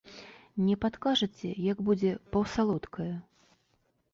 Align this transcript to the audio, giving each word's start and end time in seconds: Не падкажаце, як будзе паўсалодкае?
Не 0.69 0.77
падкажаце, 0.85 1.49
як 1.65 1.77
будзе 1.91 2.11
паўсалодкае? 2.33 3.11